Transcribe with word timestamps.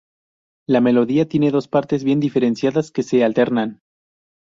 La 0.67 0.81
melodía 0.81 1.27
tiene 1.27 1.51
dos 1.51 1.67
partes 1.67 2.03
bien 2.03 2.19
diferenciadas, 2.19 2.89
que 2.89 3.03
se 3.03 3.23
alternan. 3.23 3.83